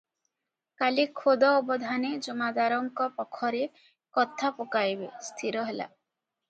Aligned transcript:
କାଲି 0.81 1.03
ଖୋଦ 1.19 1.51
ଅବଧାନେ 1.59 2.11
ଜମାଦାରଙ୍କ 2.29 3.09
ପଖରେ 3.21 3.63
କଥା 4.19 4.53
ପକାଇବେ, 4.61 5.15
ସ୍ଥିର 5.29 5.71
ହେଲା। 5.73 5.93